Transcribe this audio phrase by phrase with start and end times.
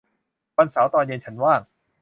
[0.57, 1.61] วันเสาร์ตอนเย็นฉันว่าง